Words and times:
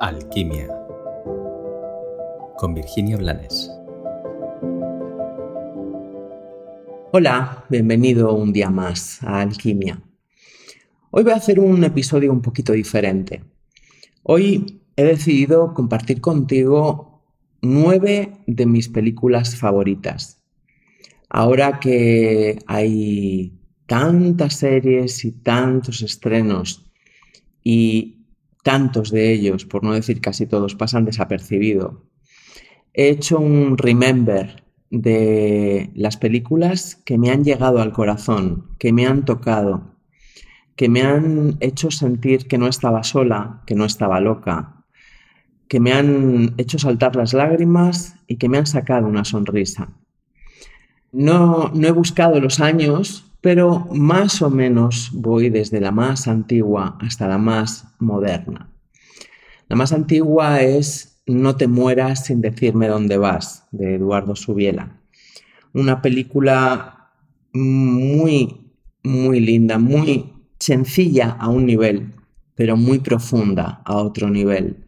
Alquimia 0.00 0.68
con 2.56 2.72
Virginia 2.72 3.16
Blanes. 3.16 3.68
Hola, 7.12 7.64
bienvenido 7.68 8.32
un 8.32 8.52
día 8.52 8.70
más 8.70 9.20
a 9.24 9.40
Alquimia. 9.40 10.00
Hoy 11.10 11.24
voy 11.24 11.32
a 11.32 11.36
hacer 11.36 11.58
un 11.58 11.82
episodio 11.82 12.30
un 12.30 12.42
poquito 12.42 12.74
diferente. 12.74 13.42
Hoy 14.22 14.82
he 14.94 15.02
decidido 15.02 15.74
compartir 15.74 16.20
contigo 16.20 17.24
nueve 17.60 18.34
de 18.46 18.66
mis 18.66 18.88
películas 18.88 19.56
favoritas. 19.56 20.40
Ahora 21.28 21.80
que 21.80 22.60
hay 22.68 23.52
tantas 23.86 24.54
series 24.54 25.24
y 25.24 25.32
tantos 25.32 26.02
estrenos 26.02 26.88
y 27.64 28.17
tantos 28.62 29.10
de 29.10 29.32
ellos, 29.32 29.64
por 29.64 29.84
no 29.84 29.92
decir 29.92 30.20
casi 30.20 30.46
todos, 30.46 30.74
pasan 30.74 31.04
desapercibido. 31.04 32.04
He 32.92 33.08
hecho 33.10 33.38
un 33.38 33.78
remember 33.78 34.64
de 34.90 35.90
las 35.94 36.16
películas 36.16 36.96
que 37.04 37.18
me 37.18 37.30
han 37.30 37.44
llegado 37.44 37.80
al 37.80 37.92
corazón, 37.92 38.66
que 38.78 38.92
me 38.92 39.06
han 39.06 39.24
tocado, 39.24 39.94
que 40.76 40.88
me 40.88 41.02
han 41.02 41.56
hecho 41.60 41.90
sentir 41.90 42.46
que 42.46 42.58
no 42.58 42.68
estaba 42.68 43.02
sola, 43.02 43.62
que 43.66 43.74
no 43.74 43.84
estaba 43.84 44.20
loca, 44.20 44.84
que 45.68 45.80
me 45.80 45.92
han 45.92 46.54
hecho 46.56 46.78
saltar 46.78 47.16
las 47.16 47.34
lágrimas 47.34 48.16
y 48.26 48.36
que 48.36 48.48
me 48.48 48.58
han 48.58 48.66
sacado 48.66 49.06
una 49.06 49.24
sonrisa. 49.24 49.90
No, 51.12 51.70
no 51.74 51.88
he 51.88 51.92
buscado 51.92 52.40
los 52.40 52.60
años 52.60 53.27
pero 53.40 53.86
más 53.92 54.42
o 54.42 54.50
menos 54.50 55.10
voy 55.12 55.50
desde 55.50 55.80
la 55.80 55.92
más 55.92 56.26
antigua 56.26 56.98
hasta 57.00 57.28
la 57.28 57.38
más 57.38 57.86
moderna. 57.98 58.70
La 59.68 59.76
más 59.76 59.92
antigua 59.92 60.62
es 60.62 61.22
No 61.26 61.56
te 61.56 61.68
mueras 61.68 62.24
sin 62.24 62.40
decirme 62.40 62.88
dónde 62.88 63.18
vas, 63.18 63.66
de 63.70 63.96
Eduardo 63.96 64.34
Subiela. 64.34 64.98
Una 65.74 66.00
película 66.00 67.10
muy, 67.52 68.72
muy 69.02 69.40
linda, 69.40 69.78
muy 69.78 70.32
sencilla 70.58 71.36
a 71.38 71.48
un 71.48 71.66
nivel, 71.66 72.14
pero 72.54 72.76
muy 72.76 72.98
profunda 73.00 73.82
a 73.84 73.96
otro 73.96 74.30
nivel, 74.30 74.86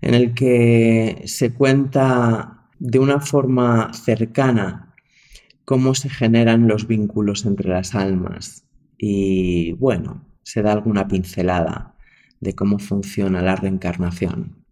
en 0.00 0.14
el 0.14 0.34
que 0.34 1.22
se 1.26 1.54
cuenta 1.54 2.66
de 2.78 2.98
una 2.98 3.20
forma 3.20 3.92
cercana 3.94 4.87
cómo 5.68 5.94
se 5.94 6.08
generan 6.08 6.66
los 6.66 6.86
vínculos 6.86 7.44
entre 7.44 7.68
las 7.68 7.94
almas 7.94 8.64
y, 8.96 9.72
bueno, 9.72 10.24
se 10.42 10.62
da 10.62 10.72
alguna 10.72 11.06
pincelada 11.06 11.94
de 12.40 12.54
cómo 12.54 12.78
funciona 12.78 13.42
la 13.42 13.54
reencarnación. 13.54 14.64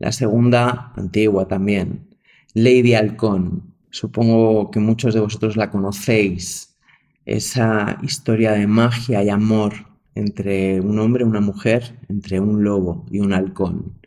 La 0.00 0.10
segunda, 0.10 0.92
antigua 0.96 1.46
también, 1.46 2.16
Lady 2.52 2.94
Halcón. 2.94 3.76
Supongo 3.90 4.72
que 4.72 4.80
muchos 4.80 5.14
de 5.14 5.20
vosotros 5.20 5.56
la 5.56 5.70
conocéis. 5.70 6.76
Esa 7.24 7.96
historia 8.02 8.50
de 8.54 8.66
magia 8.66 9.22
y 9.22 9.28
amor 9.28 9.72
entre 10.16 10.80
un 10.80 10.98
hombre 10.98 11.22
y 11.22 11.28
una 11.28 11.40
mujer, 11.40 11.96
entre 12.08 12.40
un 12.40 12.64
lobo 12.64 13.06
y 13.08 13.20
un 13.20 13.32
halcón. 13.32 14.00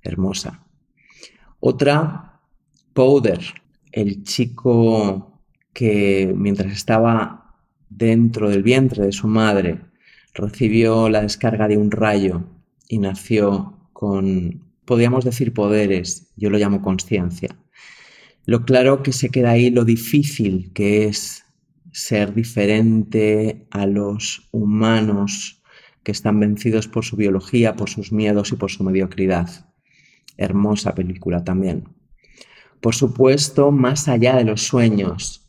Hermosa. 0.00 0.64
Otra, 1.60 2.40
Powder, 2.94 3.40
el 3.92 4.22
chico 4.22 5.29
que 5.80 6.30
mientras 6.36 6.74
estaba 6.74 7.56
dentro 7.88 8.50
del 8.50 8.62
vientre 8.62 9.02
de 9.02 9.12
su 9.12 9.28
madre 9.28 9.80
recibió 10.34 11.08
la 11.08 11.22
descarga 11.22 11.68
de 11.68 11.78
un 11.78 11.90
rayo 11.90 12.42
y 12.86 12.98
nació 12.98 13.88
con, 13.94 14.62
podríamos 14.84 15.24
decir, 15.24 15.54
poderes, 15.54 16.34
yo 16.36 16.50
lo 16.50 16.58
llamo 16.58 16.82
conciencia. 16.82 17.56
Lo 18.44 18.66
claro 18.66 19.02
que 19.02 19.14
se 19.14 19.30
queda 19.30 19.52
ahí 19.52 19.70
lo 19.70 19.86
difícil 19.86 20.70
que 20.74 21.06
es 21.06 21.46
ser 21.92 22.34
diferente 22.34 23.66
a 23.70 23.86
los 23.86 24.50
humanos 24.52 25.62
que 26.02 26.12
están 26.12 26.40
vencidos 26.40 26.88
por 26.88 27.06
su 27.06 27.16
biología, 27.16 27.74
por 27.74 27.88
sus 27.88 28.12
miedos 28.12 28.52
y 28.52 28.56
por 28.56 28.70
su 28.70 28.84
mediocridad. 28.84 29.48
Hermosa 30.36 30.94
película 30.94 31.42
también. 31.42 31.88
Por 32.82 32.94
supuesto, 32.94 33.70
más 33.70 34.08
allá 34.08 34.36
de 34.36 34.44
los 34.44 34.60
sueños, 34.60 35.39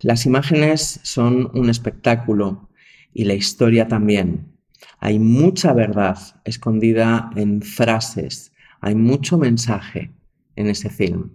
las 0.00 0.26
imágenes 0.26 1.00
son 1.02 1.50
un 1.54 1.70
espectáculo 1.70 2.68
y 3.12 3.24
la 3.24 3.34
historia 3.34 3.88
también. 3.88 4.52
Hay 4.98 5.18
mucha 5.18 5.72
verdad 5.72 6.18
escondida 6.44 7.30
en 7.36 7.62
frases, 7.62 8.52
hay 8.80 8.94
mucho 8.94 9.38
mensaje 9.38 10.12
en 10.56 10.68
ese 10.68 10.90
film. 10.90 11.30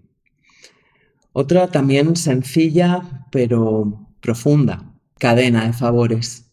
Otra 1.31 1.67
también 1.67 2.15
sencilla 2.15 3.25
pero 3.31 4.07
profunda, 4.19 4.93
cadena 5.17 5.65
de 5.65 5.73
favores. 5.73 6.51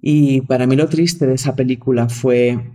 Y 0.00 0.40
para 0.42 0.66
mí 0.66 0.74
lo 0.76 0.88
triste 0.88 1.26
de 1.26 1.34
esa 1.34 1.54
película 1.54 2.08
fue 2.08 2.72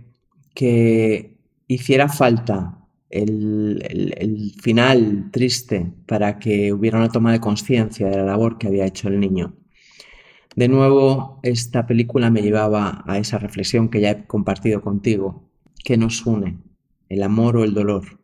que 0.54 1.38
hiciera 1.66 2.08
falta 2.08 2.77
el, 3.10 4.52
final 4.60 5.30
triste 5.30 5.92
para 6.06 6.38
que 6.38 6.72
hubiera 6.72 6.98
una 6.98 7.08
toma 7.08 7.32
de 7.32 7.40
conciencia 7.40 8.08
de 8.08 8.16
la 8.16 8.24
labor 8.24 8.58
que 8.58 8.66
había 8.66 8.86
hecho 8.86 9.08
el 9.08 9.20
niño. 9.20 9.56
De 10.56 10.68
nuevo, 10.68 11.40
esta 11.42 11.86
película 11.86 12.30
me 12.30 12.42
llevaba 12.42 13.04
a 13.06 13.18
esa 13.18 13.38
reflexión 13.38 13.88
que 13.88 14.00
ya 14.00 14.10
he 14.10 14.26
compartido 14.26 14.80
contigo, 14.80 15.48
que 15.84 15.96
nos 15.96 16.26
une, 16.26 16.58
el 17.08 17.22
amor 17.22 17.56
o 17.56 17.64
el 17.64 17.74
dolor. 17.74 18.20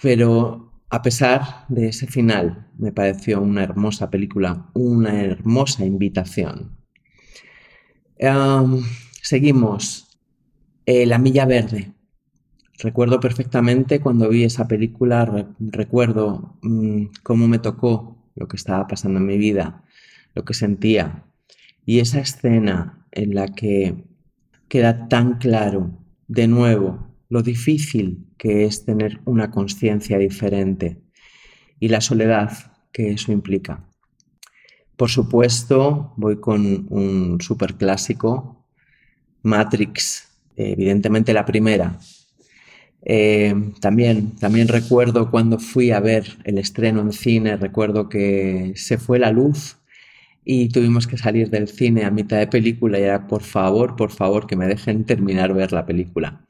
Pero 0.00 0.68
a 0.90 1.02
pesar 1.02 1.66
de 1.68 1.88
ese 1.88 2.06
final, 2.06 2.70
me 2.78 2.92
pareció 2.92 3.42
una 3.42 3.62
hermosa 3.62 4.08
película, 4.08 4.70
una 4.72 5.22
hermosa 5.22 5.84
invitación. 5.84 6.78
seguimos. 9.22 10.04
La 10.86 11.18
Milla 11.18 11.44
Verde, 11.44 11.92
Recuerdo 12.78 13.18
perfectamente 13.18 14.00
cuando 14.00 14.28
vi 14.28 14.44
esa 14.44 14.68
película, 14.68 15.48
recuerdo 15.58 16.56
mm, 16.62 17.06
cómo 17.24 17.48
me 17.48 17.58
tocó 17.58 18.30
lo 18.36 18.46
que 18.46 18.56
estaba 18.56 18.86
pasando 18.86 19.18
en 19.18 19.26
mi 19.26 19.36
vida, 19.36 19.82
lo 20.34 20.44
que 20.44 20.54
sentía. 20.54 21.24
Y 21.84 21.98
esa 21.98 22.20
escena 22.20 23.04
en 23.10 23.34
la 23.34 23.48
que 23.48 24.04
queda 24.68 25.08
tan 25.08 25.38
claro, 25.38 25.90
de 26.28 26.46
nuevo, 26.46 27.08
lo 27.28 27.42
difícil 27.42 28.26
que 28.36 28.64
es 28.64 28.84
tener 28.84 29.20
una 29.24 29.50
conciencia 29.50 30.16
diferente 30.18 31.02
y 31.80 31.88
la 31.88 32.00
soledad 32.00 32.52
que 32.92 33.10
eso 33.10 33.32
implica. 33.32 33.88
Por 34.96 35.10
supuesto, 35.10 36.12
voy 36.16 36.40
con 36.40 36.86
un 36.90 37.40
superclásico, 37.40 38.64
Matrix, 39.42 40.28
evidentemente 40.56 41.32
la 41.32 41.44
primera, 41.44 41.98
eh, 43.02 43.54
también, 43.80 44.32
también 44.36 44.68
recuerdo 44.68 45.30
cuando 45.30 45.58
fui 45.58 45.90
a 45.90 46.00
ver 46.00 46.38
el 46.44 46.58
estreno 46.58 47.00
en 47.00 47.12
cine, 47.12 47.56
recuerdo 47.56 48.08
que 48.08 48.72
se 48.76 48.98
fue 48.98 49.18
la 49.18 49.30
luz 49.30 49.76
y 50.44 50.68
tuvimos 50.70 51.06
que 51.06 51.18
salir 51.18 51.50
del 51.50 51.68
cine 51.68 52.04
a 52.04 52.10
mitad 52.10 52.38
de 52.38 52.46
película 52.46 52.98
y 52.98 53.02
era 53.02 53.26
por 53.26 53.42
favor, 53.42 53.96
por 53.96 54.10
favor, 54.10 54.46
que 54.46 54.56
me 54.56 54.66
dejen 54.66 55.04
terminar 55.04 55.54
ver 55.54 55.72
la 55.72 55.86
película. 55.86 56.40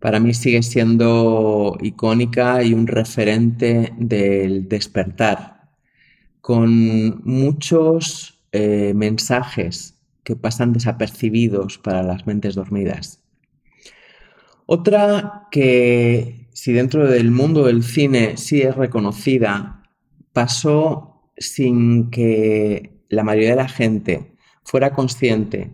Para 0.00 0.18
mí 0.18 0.32
sigue 0.32 0.62
siendo 0.62 1.76
icónica 1.82 2.62
y 2.62 2.72
un 2.72 2.86
referente 2.86 3.92
del 3.98 4.66
despertar, 4.68 5.68
con 6.40 7.22
muchos 7.24 8.40
eh, 8.52 8.92
mensajes 8.94 9.94
que 10.24 10.36
pasan 10.36 10.72
desapercibidos 10.72 11.76
para 11.78 12.02
las 12.02 12.26
mentes 12.26 12.54
dormidas. 12.54 13.19
Otra 14.72 15.48
que, 15.50 16.46
si 16.52 16.72
dentro 16.72 17.10
del 17.10 17.32
mundo 17.32 17.64
del 17.64 17.82
cine 17.82 18.36
sí 18.36 18.62
es 18.62 18.76
reconocida, 18.76 19.82
pasó 20.32 21.32
sin 21.36 22.08
que 22.08 23.02
la 23.08 23.24
mayoría 23.24 23.50
de 23.50 23.56
la 23.56 23.68
gente 23.68 24.36
fuera 24.62 24.92
consciente 24.92 25.72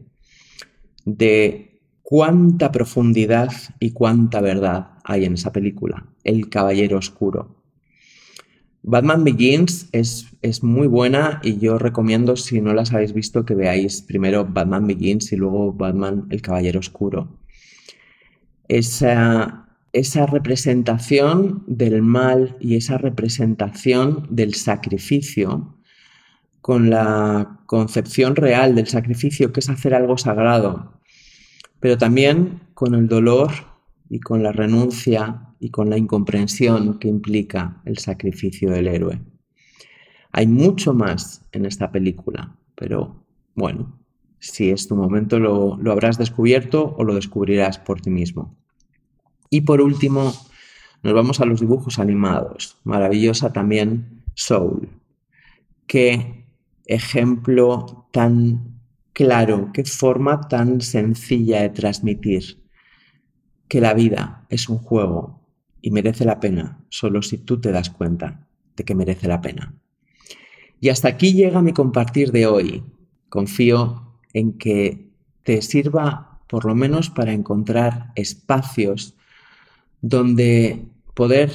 de 1.05 1.83
cuánta 2.01 2.73
profundidad 2.73 3.53
y 3.81 3.91
cuánta 3.91 4.41
verdad 4.41 4.93
hay 5.05 5.27
en 5.27 5.35
esa 5.35 5.53
película, 5.53 6.07
El 6.25 6.49
Caballero 6.49 6.97
Oscuro. 6.97 7.55
Batman 8.83 9.25
Begins 9.25 9.91
es, 9.93 10.25
es, 10.41 10.63
muy 10.63 10.87
buena 10.87 11.43
y 11.45 11.59
yo 11.59 11.77
recomiendo, 11.77 12.35
si 12.35 12.63
no 12.63 12.73
las 12.73 12.95
habéis 12.95 13.13
visto, 13.13 13.45
que 13.45 13.55
veáis 13.55 14.01
primero 14.01 14.47
Batman 14.47 14.87
Begins 14.87 15.33
y 15.33 15.37
luego 15.37 15.75
Batman 15.75 16.29
El 16.31 16.41
Caballero 16.41 16.81
Oscuro 16.81 17.45
esa, 18.69 19.69
esa 19.93 20.27
representación 20.27 21.65
del 21.67 22.03
mal 22.03 22.57
y 22.61 22.77
esa 22.77 22.99
representación 22.99 24.27
del 24.31 24.55
sacrificio 24.55 25.77
con 26.61 26.91
la 26.91 27.61
concepción 27.67 28.35
real 28.35 28.75
del 28.75 28.89
sacrificio 28.89 29.53
que 29.53 29.61
es 29.61 29.71
hacer 29.71 29.95
algo 29.95 30.19
sagrado, 30.19 31.01
pero 31.79 31.97
también 31.97 32.61
con 32.75 32.95
el 32.95 33.07
dolor 33.07 33.53
y 34.09 34.21
con 34.21 34.43
la 34.43 34.53
renuncia 34.53 35.55
y 35.61 35.71
con 35.71 35.91
la 35.91 35.97
incomprensión 35.97 36.99
que 36.99 37.09
implica 37.09 37.81
el 37.85 37.99
sacrificio 37.99 38.71
del 38.71 38.89
héroe. 38.89 39.21
Hay 40.33 40.47
mucho 40.47 40.93
más 40.93 41.47
en 41.53 41.67
esta 41.67 41.91
película, 41.91 42.57
pero 42.75 43.25
bueno, 43.55 43.99
si 44.39 44.71
es 44.71 44.89
tu 44.89 44.97
momento 44.97 45.39
lo, 45.39 45.77
lo 45.77 45.93
habrás 45.93 46.19
descubierto 46.19 46.95
o 46.97 47.05
lo 47.05 47.15
descubrirás 47.15 47.79
por 47.79 48.01
ti 48.01 48.11
mismo. 48.11 48.57
Y 49.51 49.63
por 49.63 49.81
último, 49.81 50.33
nos 51.03 51.15
vamos 51.15 51.41
a 51.41 51.45
los 51.45 51.61
dibujos 51.61 51.99
animados. 51.99 52.79
Maravillosa 52.85 53.53
también 53.53 54.25
Soul. 54.35 54.89
Qué 55.87 56.47
ejemplo 56.87 58.09
tan 58.13 58.81
claro, 59.13 59.71
qué 59.73 59.85
forma 59.85 60.49
tan 60.49 60.81
sencilla 60.81 61.63
de 61.63 61.71
transmitir 61.71 62.63
que 63.69 63.81
la 63.81 63.95
vida 63.95 64.47
es 64.51 64.69
un 64.69 64.79
juego 64.79 65.41
y 65.81 65.91
merece 65.91 66.25
la 66.25 66.41
pena 66.41 66.85
solo 66.89 67.23
si 67.23 67.39
tú 67.39 67.61
te 67.61 67.73
das 67.73 67.91
cuenta 67.91 68.47
de 68.77 68.85
que 68.85 68.95
merece 68.95 69.29
la 69.29 69.41
pena. 69.41 69.75
Y 70.81 70.91
hasta 70.91 71.09
aquí 71.09 71.33
llega 71.33 71.63
mi 71.63 71.73
compartir 71.73 72.33
de 72.33 72.47
hoy. 72.47 72.85
Confío 73.29 74.06
en 74.37 74.59
que 74.59 75.09
te 75.45 75.63
sirva 75.63 76.41
por 76.47 76.67
lo 76.67 76.75
menos 76.75 77.09
para 77.09 77.33
encontrar 77.33 78.13
espacios 78.17 79.15
donde 80.03 80.85
poder 81.15 81.51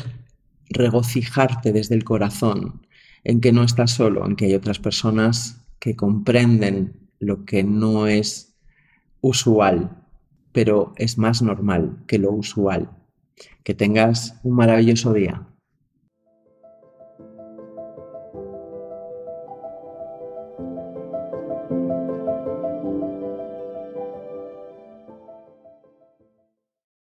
regocijarte 0.72 1.74
desde 1.74 1.94
el 1.94 2.04
corazón 2.04 2.82
en 3.24 3.40
que 3.40 3.52
no 3.52 3.64
estás 3.64 3.92
solo, 3.92 4.26
en 4.26 4.36
que 4.36 4.46
hay 4.46 4.56
otras 4.56 4.80
personas 4.80 5.62
que 5.78 5.96
comprenden 5.96 6.94
lo 7.20 7.46
que 7.46 7.64
no 7.64 8.08
es 8.08 8.56
usual, 9.22 9.92
pero 10.52 10.94
es 10.96 11.20
más 11.20 11.44
normal 11.44 11.98
que 12.08 12.18
lo 12.18 12.32
usual. 12.32 12.90
Que 13.64 13.76
tengas 13.76 14.40
un 14.42 14.56
maravilloso 14.56 15.14
día. 15.14 15.48